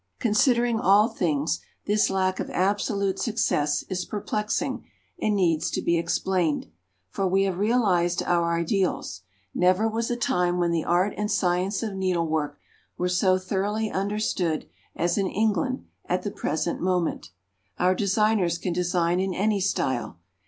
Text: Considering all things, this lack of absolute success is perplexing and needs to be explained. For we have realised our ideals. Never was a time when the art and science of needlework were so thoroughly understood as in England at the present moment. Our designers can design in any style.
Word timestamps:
Considering 0.17 0.79
all 0.79 1.07
things, 1.07 1.59
this 1.85 2.09
lack 2.09 2.39
of 2.39 2.49
absolute 2.49 3.19
success 3.19 3.83
is 3.83 4.03
perplexing 4.03 4.83
and 5.21 5.35
needs 5.35 5.69
to 5.69 5.79
be 5.79 5.95
explained. 5.95 6.65
For 7.11 7.27
we 7.27 7.43
have 7.43 7.59
realised 7.59 8.23
our 8.23 8.57
ideals. 8.57 9.21
Never 9.53 9.87
was 9.87 10.09
a 10.09 10.15
time 10.15 10.57
when 10.57 10.71
the 10.71 10.83
art 10.83 11.13
and 11.17 11.29
science 11.29 11.83
of 11.83 11.93
needlework 11.93 12.57
were 12.97 13.09
so 13.09 13.37
thoroughly 13.37 13.91
understood 13.91 14.67
as 14.95 15.19
in 15.19 15.27
England 15.27 15.85
at 16.05 16.23
the 16.23 16.31
present 16.31 16.81
moment. 16.81 17.29
Our 17.77 17.93
designers 17.93 18.57
can 18.57 18.73
design 18.73 19.19
in 19.19 19.35
any 19.35 19.59
style. 19.59 20.17